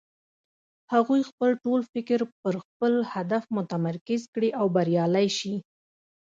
هغوی 0.93 1.21
خپل 1.29 1.49
ټول 1.63 1.79
فکر 1.93 2.19
پر 2.41 2.53
خپل 2.67 2.93
هدف 3.13 3.43
متمرکز 3.57 4.21
کړي 4.33 4.49
او 4.59 4.65
بريالی 4.75 5.27
شي. 5.37 5.55